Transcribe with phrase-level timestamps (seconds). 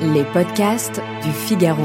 [0.00, 1.82] Les podcasts du Figaro.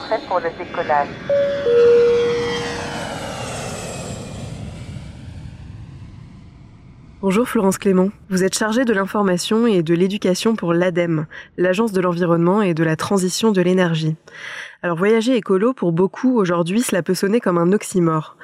[0.00, 1.08] Prêt pour le décollage.
[7.22, 11.26] Bonjour Florence Clément, vous êtes chargée de l'information et de l'éducation pour l'ADEME,
[11.56, 14.16] l'Agence de l'environnement et de la transition de l'énergie.
[14.82, 18.36] Alors voyager écolo, pour beaucoup aujourd'hui, cela peut sonner comme un oxymore.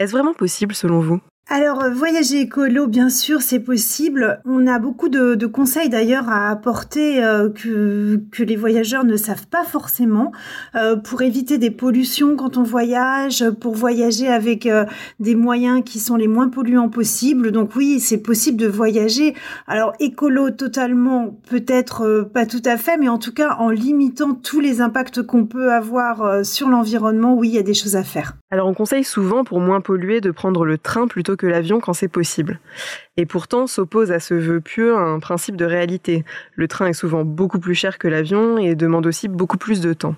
[0.00, 1.20] Est-ce vraiment possible selon vous?
[1.50, 4.42] Alors, euh, voyager écolo, bien sûr, c'est possible.
[4.44, 9.46] On a beaucoup de, conseils d'ailleurs à apporter euh, que, que les voyageurs ne savent
[9.46, 10.30] pas forcément
[10.74, 14.68] euh, pour éviter des pollutions quand on voyage, pour voyager avec
[15.20, 17.50] des moyens qui sont les moins polluants possibles.
[17.50, 19.34] Donc oui, c'est possible de voyager.
[19.66, 24.60] Alors, écolo totalement, peut-être pas tout à fait, mais en tout cas en limitant tous
[24.60, 28.34] les impacts qu'on peut avoir sur l'environnement, oui, il y a des choses à faire.
[28.50, 31.94] Alors, on conseille souvent pour moins polluer de prendre le train plutôt que l'avion quand
[31.94, 32.60] c'est possible.
[33.16, 36.24] Et pourtant s'oppose à ce vœu pieux un principe de réalité.
[36.54, 39.94] Le train est souvent beaucoup plus cher que l'avion et demande aussi beaucoup plus de
[39.94, 40.16] temps.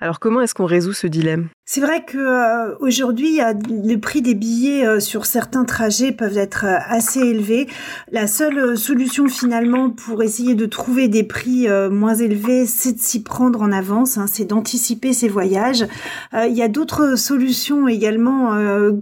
[0.00, 1.48] Alors comment est-ce qu'on résout ce dilemme?
[1.66, 6.66] C'est vrai que euh, aujourd'hui, le prix des billets euh, sur certains trajets peuvent être
[6.66, 7.68] euh, assez élevés.
[8.12, 13.22] La seule solution finalement pour essayer de trouver des prix moins élevés, c'est de s'y
[13.22, 15.86] prendre en avance, hein, c'est d'anticiper ses voyages.
[16.34, 18.52] Il y a d'autres solutions également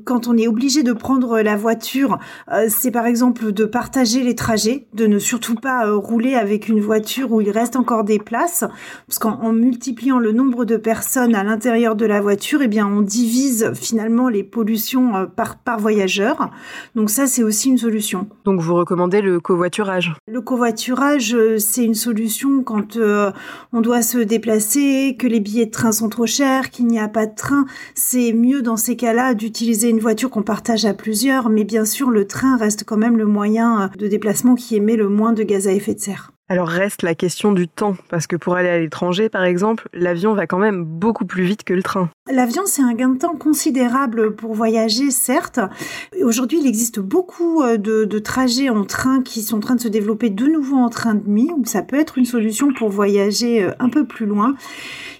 [0.04, 2.18] quand on est obligé de prendre la voiture.
[2.68, 7.32] c'est par exemple de partager les trajets, de ne surtout pas rouler avec une voiture
[7.32, 8.64] où il reste encore des places,
[9.06, 13.00] parce qu'en multipliant le nombre de personnes à l'intérieur de la voiture, eh bien, on
[13.00, 16.50] divise finalement les pollutions euh, par, par voyageur.
[16.94, 18.26] Donc ça, c'est aussi une solution.
[18.44, 20.14] Donc vous recommandez le covoiturage?
[20.28, 23.30] Le covoiturage, euh, c'est une solution quand euh,
[23.72, 27.08] on doit se déplacer, que les billets de train sont trop chers, qu'il n'y a
[27.08, 27.64] pas de train.
[27.94, 32.10] C'est mieux dans ces cas-là d'utiliser une voiture qu'on partage à plusieurs, mais bien sûr,
[32.10, 35.68] le train reste quand même le moyen de déplacement qui émet le moins de gaz
[35.68, 36.32] à effet de serre.
[36.52, 40.34] Alors reste la question du temps, parce que pour aller à l'étranger, par exemple, l'avion
[40.34, 42.10] va quand même beaucoup plus vite que le train.
[42.30, 45.60] L'avion, c'est un gain de temps considérable pour voyager, certes.
[46.22, 49.88] Aujourd'hui, il existe beaucoup euh, de, trajets en train qui sont en train de se
[49.88, 53.70] développer de nouveau en train de nuit, ça peut être une solution pour voyager euh,
[53.78, 54.54] un peu plus loin.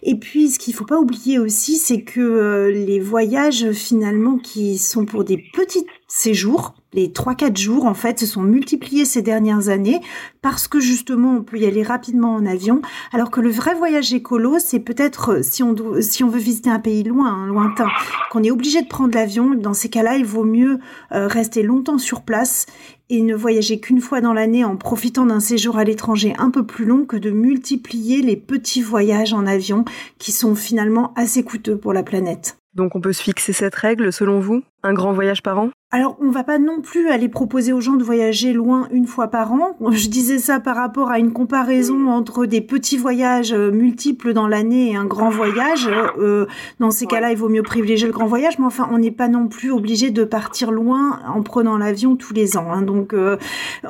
[0.02, 4.76] Et puis, ce qu'il faut pas oublier aussi, c'est que euh, les voyages, finalement, qui
[4.76, 9.68] sont pour des petits séjours, les 3-4 jours, en fait, se sont multipliés ces dernières
[9.68, 10.00] années
[10.42, 12.82] parce que justement, on peut y aller rapidement en avion.
[13.12, 17.02] Alors que le vrai voyage écolo, c'est peut-être euh, si on, veut visiter un pays
[17.02, 17.88] loin, hein, lointain,
[18.30, 19.54] qu'on est obligé de prendre l'avion.
[19.54, 20.78] Dans ces cas-là, il vaut mieux
[21.12, 22.66] euh, rester longtemps sur place
[23.08, 26.64] et ne voyager qu'une fois dans l'année en profitant d'un séjour à l'étranger un peu
[26.64, 29.84] plus long que de multiplier les petits voyages en avion
[30.18, 32.56] qui sont finalement assez coûteux pour la planète.
[32.74, 34.62] Donc on peut se fixer cette règle selon vous?
[34.84, 35.70] Un grand voyage par an?
[35.94, 39.28] Alors, on va pas non plus aller proposer aux gens de voyager loin une fois
[39.28, 39.76] par an.
[39.90, 44.48] Je disais ça par rapport à une comparaison entre des petits voyages euh, multiples dans
[44.48, 45.90] l'année et un grand voyage.
[46.18, 46.46] Euh,
[46.80, 49.28] dans ces cas-là, il vaut mieux privilégier le grand voyage, mais enfin, on n'est pas
[49.28, 52.72] non plus obligé de partir loin en prenant l'avion tous les ans.
[52.72, 52.80] Hein.
[52.80, 53.36] Donc, euh,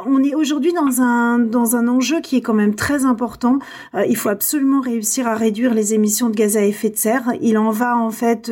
[0.04, 3.60] on est aujourd'hui dans un dans un enjeu qui est quand même très important.
[4.08, 7.32] il faut absolument réussir à réduire les émissions de gaz à effet de serre.
[7.40, 8.50] Il en va en fait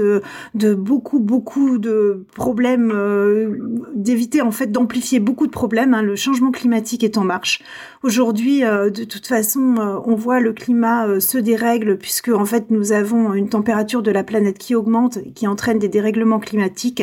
[0.54, 2.92] de beaucoup beaucoup de problèmes
[3.94, 5.94] d'éviter en fait d'amplifier beaucoup de problèmes.
[5.94, 6.02] Hein.
[6.02, 7.62] Le changement climatique est en marche.
[8.02, 12.46] Aujourd'hui, euh, de toute façon, euh, on voit le climat euh, se dérègle puisque en
[12.46, 17.02] fait nous avons une température de la planète qui augmente, qui entraîne des dérèglements climatiques.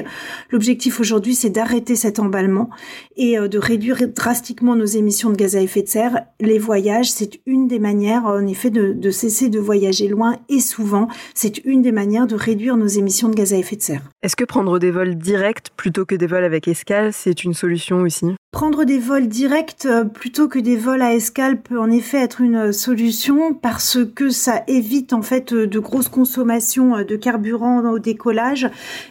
[0.50, 2.70] L'objectif aujourd'hui, c'est d'arrêter cet emballement
[3.16, 6.22] et de réduire drastiquement nos émissions de gaz à effet de serre.
[6.40, 10.60] Les voyages, c'est une des manières, en effet, de, de cesser de voyager loin et
[10.60, 14.02] souvent, c'est une des manières de réduire nos émissions de gaz à effet de serre.
[14.24, 17.98] Est-ce que prendre des vols directs plutôt que des vols avec escale, c'est une solution
[17.98, 22.18] aussi Prendre des vols directs euh, plutôt que des vols à escale peut en effet
[22.18, 27.18] être une solution parce que ça évite en fait euh, de grosses consommations euh, de
[27.18, 28.68] carburant au décollage.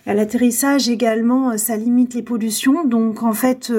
[0.07, 2.85] À l'atterrissage également, ça limite les pollutions.
[2.85, 3.73] Donc en fait,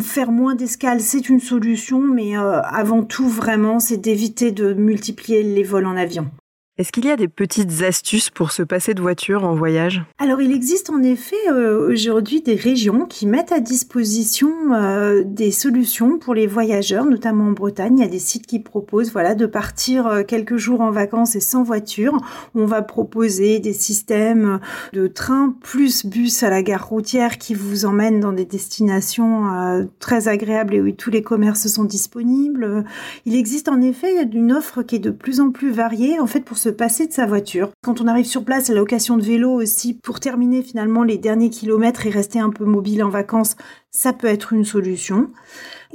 [0.00, 5.64] faire moins d'escales, c'est une solution, mais avant tout vraiment, c'est d'éviter de multiplier les
[5.64, 6.30] vols en avion.
[6.76, 10.02] Est-ce qu'il y a des petites astuces pour se passer de voiture en voyage?
[10.18, 15.52] Alors il existe en effet euh, aujourd'hui des régions qui mettent à disposition euh, des
[15.52, 17.98] solutions pour les voyageurs, notamment en Bretagne.
[17.98, 21.36] Il y a des sites qui proposent voilà de partir euh, quelques jours en vacances
[21.36, 22.18] et sans voiture.
[22.56, 24.58] On va proposer des systèmes
[24.92, 30.26] de train plus bus à la gare routière qui vous emmènent dans des destinations très
[30.26, 32.84] agréables et où tous les commerces sont disponibles.
[33.26, 36.40] Il existe en effet une offre qui est de plus en plus variée en fait
[36.40, 37.72] pour se passer de sa voiture.
[37.84, 41.50] Quand on arrive sur place, la location de vélo aussi, pour terminer finalement les derniers
[41.50, 43.56] kilomètres et rester un peu mobile en vacances,
[43.90, 45.28] ça peut être une solution.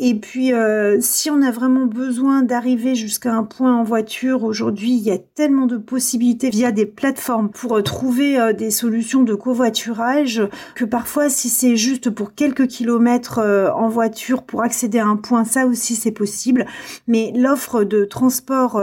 [0.01, 4.91] Et puis, euh, si on a vraiment besoin d'arriver jusqu'à un point en voiture, aujourd'hui,
[4.91, 9.23] il y a tellement de possibilités via des plateformes pour euh, trouver euh, des solutions
[9.23, 10.41] de covoiturage
[10.75, 13.39] que parfois, si c'est juste pour quelques kilomètres
[13.75, 16.65] en voiture pour accéder à un point, ça aussi, c'est possible.
[17.07, 18.81] Mais l'offre de transport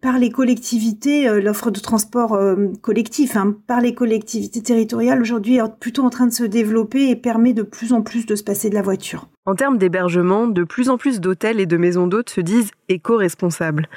[0.00, 2.38] par les collectivités, l'offre de transport
[2.80, 7.16] collectif hein, par les collectivités territoriales aujourd'hui est plutôt en train de se développer et
[7.16, 9.28] permet de plus en plus de se passer de la voiture.
[9.46, 13.88] En termes d'hébergement, de plus en plus d'hôtels et de maisons d'hôtes se disent éco-responsables.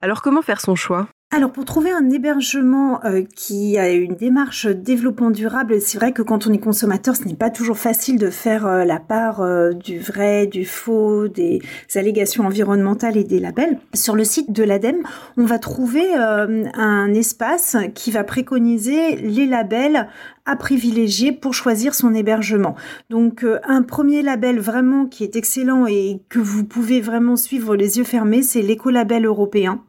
[0.00, 1.08] Alors comment faire son choix?
[1.30, 6.22] Alors pour trouver un hébergement euh, qui a une démarche développement durable, c'est vrai que
[6.22, 9.72] quand on est consommateur, ce n'est pas toujours facile de faire euh, la part euh,
[9.72, 11.60] du vrai, du faux, des
[11.96, 13.78] allégations environnementales et des labels.
[13.92, 15.02] Sur le site de l'ADEME,
[15.36, 20.08] on va trouver un espace qui va préconiser les labels
[20.46, 22.74] à privilégier pour choisir son hébergement.
[23.10, 27.98] Donc un premier label vraiment qui est excellent et que vous pouvez vraiment suivre les
[27.98, 29.82] yeux fermés, c'est l'écolabel européen.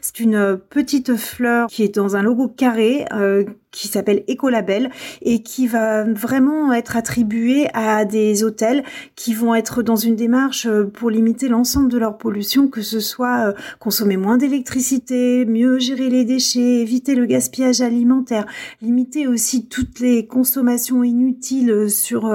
[0.00, 3.44] C'est une petite fleur qui est dans un logo carré euh,
[3.74, 4.90] qui s'appelle Ecolabel
[5.20, 8.84] et qui va vraiment être attribué à des hôtels
[9.16, 13.00] qui vont être dans une démarche euh, pour limiter l'ensemble de leur pollution, que ce
[13.00, 18.46] soit euh, consommer moins d'électricité, mieux gérer les déchets, éviter le gaspillage alimentaire,
[18.80, 22.32] limiter aussi toutes les consommations inutiles sur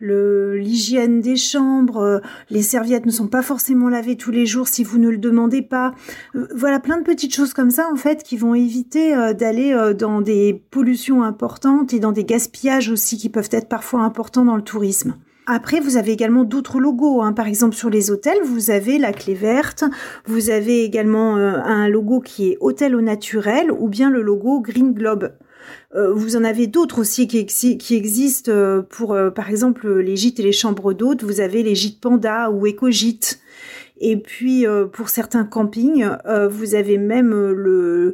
[0.00, 2.20] le l'hygiène des chambres,
[2.50, 5.62] les serviettes ne sont pas forcément lavées tous les jours si vous ne le demandez
[5.62, 5.94] pas.
[6.54, 10.62] Voilà plein de petites choses comme ça en fait qui vont éviter d'aller dans des
[10.74, 15.14] pollution importante et dans des gaspillages aussi qui peuvent être parfois importants dans le tourisme.
[15.46, 17.22] Après, vous avez également d'autres logos.
[17.22, 17.32] Hein.
[17.32, 19.84] Par exemple, sur les hôtels, vous avez la clé verte.
[20.26, 24.60] Vous avez également euh, un logo qui est hôtel au naturel ou bien le logo
[24.60, 25.34] Green Globe.
[25.94, 30.42] Euh, vous en avez d'autres aussi qui, existent euh, pour, par exemple, les gîtes et
[30.42, 31.22] les chambres d'hôtes.
[31.22, 33.38] Vous avez les gîtes panda ou éco-gîtes.
[34.00, 38.12] Et puis euh, pour certains campings, euh, vous avez même euh, le,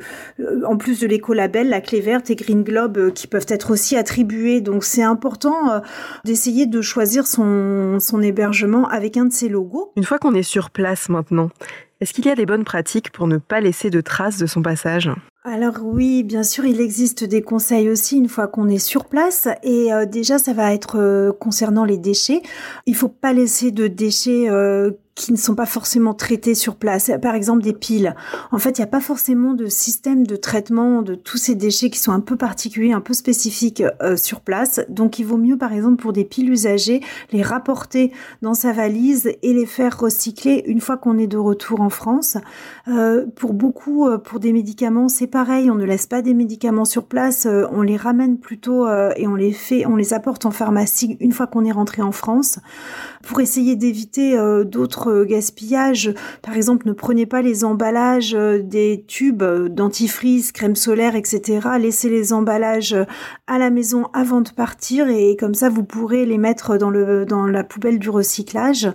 [0.67, 4.61] en plus de l'écolabel, la clé verte et Green Globe qui peuvent être aussi attribués.
[4.61, 5.83] Donc c'est important
[6.25, 9.93] d'essayer de choisir son, son hébergement avec un de ces logos.
[9.97, 11.49] Une fois qu'on est sur place maintenant,
[12.01, 14.63] est-ce qu'il y a des bonnes pratiques pour ne pas laisser de traces de son
[14.63, 15.11] passage?
[15.45, 19.49] Alors oui, bien sûr, il existe des conseils aussi une fois qu'on est sur place.
[19.63, 22.43] Et déjà, ça va être concernant les déchets.
[22.85, 24.49] Il faut pas laisser de déchets
[25.21, 27.11] qui ne sont pas forcément traités sur place.
[27.21, 28.15] Par exemple, des piles.
[28.53, 31.91] En fait, il n'y a pas forcément de système de traitement de tous ces déchets
[31.91, 34.81] qui sont un peu particuliers, un peu spécifiques euh, sur place.
[34.89, 37.03] Donc, il vaut mieux, par exemple, pour des piles usagées,
[37.33, 41.83] les rapporter dans sa valise et les faire recycler une fois qu'on est de retour
[41.83, 42.39] en France.
[42.89, 45.71] Euh, pour beaucoup, euh, pour des médicaments, c'est pareil.
[45.71, 47.47] On ne laisse pas des médicaments sur place.
[47.73, 51.47] On les ramène plutôt et on les fait, on les apporte en pharmacie une fois
[51.47, 52.59] qu'on est rentré en France.
[53.23, 56.15] Pour essayer d'éviter d'autres gaspillage.
[56.43, 61.69] Par exemple, ne prenez pas les emballages euh, des tubes dentifrice, crème solaire, etc.
[61.79, 62.97] Laissez les emballages
[63.47, 67.25] à la maison avant de partir et comme ça, vous pourrez les mettre dans, le,
[67.25, 68.89] dans la poubelle du recyclage.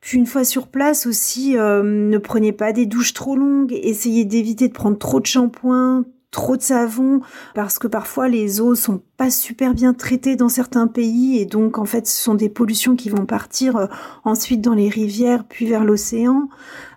[0.00, 4.24] Puis une fois sur place aussi, euh, ne prenez pas des douches trop longues, essayez
[4.24, 7.22] d'éviter de prendre trop de shampoing, trop de savon,
[7.54, 11.78] parce que parfois les eaux sont pas super bien traitées dans certains pays et donc
[11.78, 13.86] en fait ce sont des pollutions qui vont partir euh,
[14.24, 16.48] ensuite dans les rivières puis vers l'océan.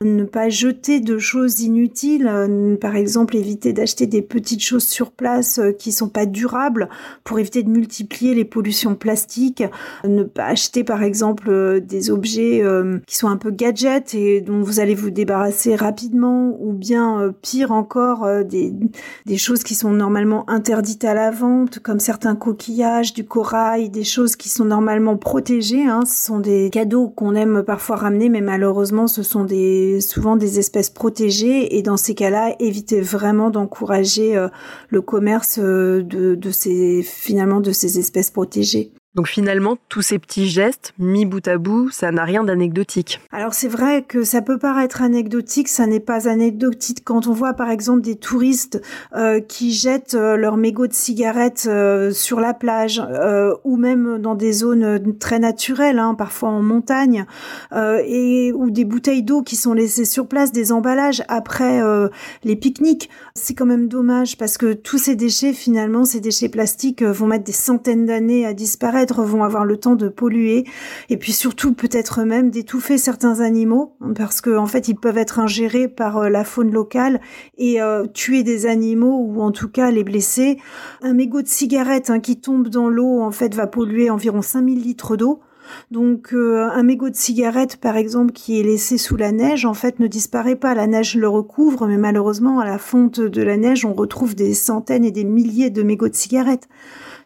[0.02, 5.12] Ne pas jeter de choses inutiles, euh, par exemple éviter d'acheter des petites choses sur
[5.12, 6.90] place euh, qui sont pas durables
[7.24, 9.64] pour éviter de multiplier les pollutions plastiques.
[10.04, 12.64] Ne pas acheter par exemple des objets
[13.06, 17.72] qui sont un peu gadgets et dont vous allez vous débarrasser rapidement ou bien pire
[17.72, 18.74] encore des,
[19.26, 24.04] des choses qui sont normalement interdites à la vente comme certains coquillages, du corail, des
[24.04, 25.86] choses qui sont normalement protégées.
[25.86, 26.06] Hein.
[26.08, 30.58] Ce sont des cadeaux qu'on aime parfois ramener, mais malheureusement, ce sont des, souvent des
[30.58, 31.78] espèces protégées.
[31.78, 34.48] Et dans ces cas-là, évitez vraiment d'encourager euh,
[34.88, 38.92] le commerce euh, de, de ces, finalement, de ces espèces protégées.
[39.16, 43.20] Donc finalement, tous ces petits gestes, mis bout à bout, ça n'a rien d'anecdotique.
[43.32, 47.56] Alors c'est vrai que ça peut paraître anecdotique, ça n'est pas anecdotique quand on voit
[47.56, 48.80] par exemple des touristes
[49.16, 53.02] euh, qui jettent euh, leurs mégots de cigarettes euh, sur la plage
[53.64, 57.26] ou même dans des zones très naturelles, hein, parfois en montagne,
[57.72, 61.82] ou des bouteilles d'eau qui sont laissées sur place, des emballages après
[62.44, 63.10] les pique-niques.
[63.36, 67.46] C'est quand même dommage parce que tous ces déchets, finalement, ces déchets plastiques vont mettre
[67.46, 70.66] des centaines d'années à disparaître vont avoir le temps de polluer,
[71.10, 75.40] et puis surtout peut-être même d'étouffer certains animaux, parce qu'en en fait ils peuvent être
[75.40, 77.22] ingérés par euh, la faune locale
[77.58, 80.58] et euh, tuer des animaux ou en tout cas les blesser.
[81.02, 84.82] Un mégot de cigarette hein, qui tombe dans l'eau en fait va polluer environ 5000
[84.82, 85.42] litres d'eau.
[85.92, 89.74] Donc euh, un mégot de cigarette, par exemple, qui est laissé sous la neige, en
[89.74, 90.74] fait, ne disparaît pas.
[90.74, 94.54] La neige le recouvre, mais malheureusement, à la fonte de la neige, on retrouve des
[94.54, 96.68] centaines et des milliers de mégots de cigarettes.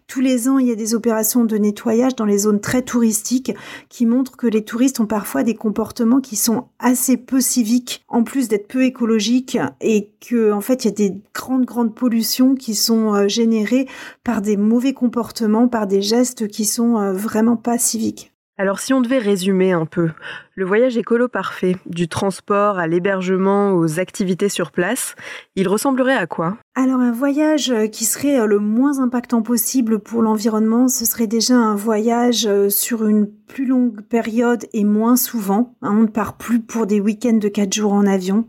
[0.07, 3.53] Tous les ans, il y a des opérations de nettoyage dans les zones très touristiques
[3.89, 8.23] qui montrent que les touristes ont parfois des comportements qui sont assez peu civiques, en
[8.23, 12.55] plus d'être peu écologiques, et que en fait, il y a des grandes grandes pollutions
[12.55, 13.87] qui sont euh, générées
[14.23, 18.32] par des mauvais comportements, par des gestes qui sont euh, vraiment pas civiques.
[18.59, 20.11] Alors si on devait résumer un peu,
[20.53, 25.15] le voyage écolo parfait, du transport à l'hébergement aux activités sur place,
[25.55, 26.57] il ressemblerait à quoi?
[26.75, 31.25] Alors un voyage euh, qui serait euh, le moins impactant possible pour l'environnement, ce serait
[31.25, 35.73] déjà un voyage euh, sur une plus longue période et moins souvent.
[35.81, 38.47] Hein, on ne part plus pour des week-ends de quatre jours en avion.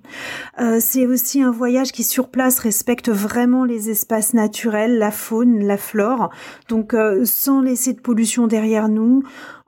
[0.80, 5.76] c'est aussi un voyage qui sur place respecte vraiment les espaces naturels, la faune, la
[5.76, 6.30] flore,
[6.70, 9.23] donc sans laisser de pollution derrière nous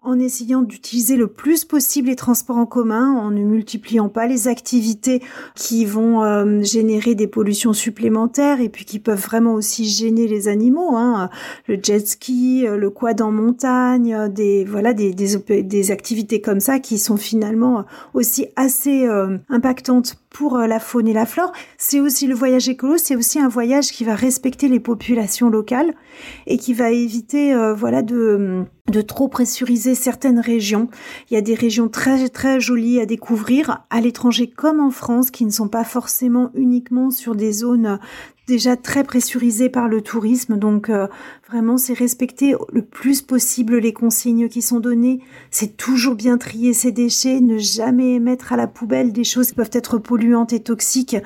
[0.07, 4.47] en essayant d'utiliser le plus possible les transports en commun, en ne multipliant pas les
[4.47, 5.21] activités
[5.57, 10.47] qui vont euh, générer des pollutions supplémentaires et puis qui peuvent vraiment aussi gêner les
[10.47, 10.97] animaux.
[10.97, 11.29] Hein.
[11.67, 16.61] Le jet ski, euh, le quad en montagne, euh, des voilà des, des, activités comme
[16.61, 17.85] ça qui sont finalement
[18.15, 19.09] aussi assez
[19.49, 21.53] impactantes pour la faune et la flore.
[21.79, 25.95] C'est aussi le voyage écolo, c'est aussi un voyage qui va respecter les populations locales
[26.47, 30.89] et qui va éviter voilà de de trop pressuriser certaines régions.
[31.31, 35.31] Il y a des régions très très jolies à découvrir à l'étranger comme en France
[35.31, 37.99] qui ne sont pas forcément uniquement sur des zones
[38.47, 40.57] déjà très pressurisées par le tourisme.
[40.57, 41.09] Donc euh,
[41.47, 45.21] vraiment c'est respecter le plus possible les consignes qui sont données.
[45.51, 49.57] C'est toujours bien trier ses déchets, ne jamais mettre à la poubelle des choses qui
[49.57, 51.17] peuvent être polluantes et toxiques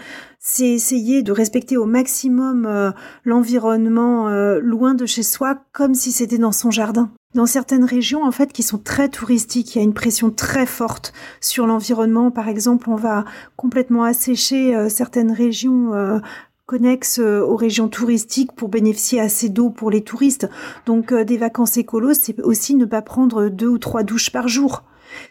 [0.42, 2.90] c'est essayer de respecter au maximum euh,
[3.24, 7.12] l'environnement euh, loin de chez soi, comme si c'était dans son jardin.
[7.32, 10.66] Dans certaines régions, en fait, qui sont très touristiques, il y a une pression très
[10.66, 12.32] forte sur l'environnement.
[12.32, 16.18] Par exemple, on va complètement assécher euh, certaines régions euh,
[16.66, 20.50] connexes euh, aux régions touristiques pour bénéficier assez d'eau pour les touristes.
[20.87, 24.82] Donc, des vacances écolos, c'est aussi ne pas prendre deux ou trois douches par jour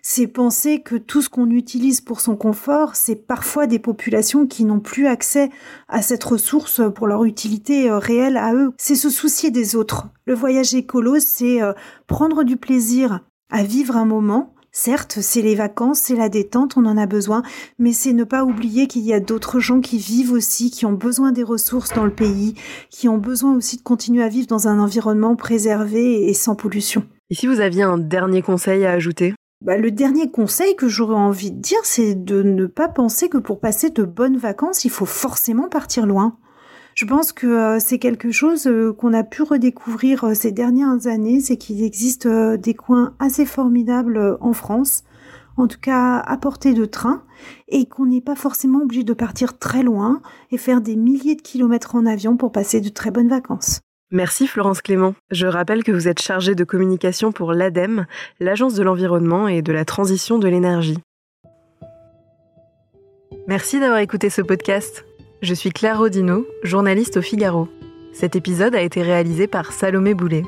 [0.01, 4.65] c'est penser que tout ce qu'on utilise pour son confort, c'est parfois des populations qui
[4.65, 5.49] n'ont plus accès
[5.87, 8.71] à cette ressource pour leur utilité euh, réelle à eux.
[8.77, 10.07] C'est se soucier des autres.
[10.25, 11.73] Le voyage écolo, c'est euh,
[12.07, 13.21] prendre du plaisir
[13.51, 17.41] à vivre un moment, Certes, c'est les vacances, c'est la détente, on en a besoin,
[17.79, 20.93] mais c'est ne pas oublier qu'il y a d'autres gens qui vivent aussi, qui ont
[20.93, 22.53] besoin des ressources dans le pays,
[22.91, 27.03] qui ont besoin aussi de continuer à vivre dans un environnement préservé et sans pollution.
[27.31, 29.33] Et si vous aviez un dernier conseil à ajouter?
[29.61, 33.37] Bah, le dernier conseil que j'aurais envie de dire, c'est de ne pas penser que
[33.37, 36.37] pour passer de bonnes vacances, il faut forcément partir loin.
[36.95, 41.07] Je pense que euh, c'est quelque chose euh, qu'on a pu redécouvrir euh, ces dernières
[41.07, 45.03] années, c'est qu'il existe des coins assez formidables en France,
[45.57, 47.23] en tout cas à portée de train,
[47.67, 51.41] et qu'on n'est pas forcément obligé de partir très loin et faire des milliers de
[51.41, 53.81] kilomètres en avion pour passer de très bonnes vacances.
[54.11, 55.13] Merci Florence Clément.
[55.29, 58.07] Je rappelle que vous êtes chargée de communication pour l'ADEME,
[58.39, 60.97] l'Agence de l'environnement et de la transition de l'énergie.
[63.47, 65.05] Merci d'avoir écouté ce podcast.
[65.43, 67.67] Je suis Claire Rodino, journaliste au Figaro.
[68.11, 70.43] Cet épisode a été réalisé par Salomé Boulet.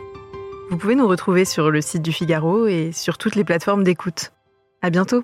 [0.72, 4.32] Vous pouvez nous retrouver sur le site du Figaro et sur toutes les plateformes d'écoute.
[4.82, 5.24] À bientôt!